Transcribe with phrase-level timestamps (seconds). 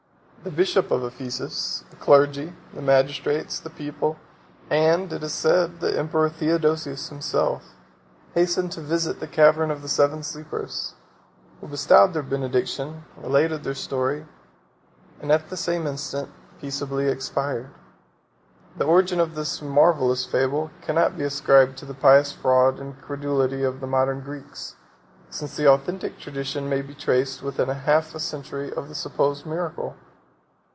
[0.43, 4.17] The bishop of Ephesus, the clergy, the magistrates, the people,
[4.71, 7.75] and, as it is said, the emperor Theodosius himself,
[8.33, 10.95] hastened to visit the cavern of the Seven Sleepers;
[11.59, 14.25] who bestowed their benediction, related their story,
[15.19, 17.69] and at the same instant peaceably expired.
[18.77, 23.61] The origin of this marvellous fable cannot be ascribed to the pious fraud and credulity
[23.63, 24.75] of the modern Greeks,
[25.29, 29.95] since the authentic tradition may be traced within half a century of the supposed miracle.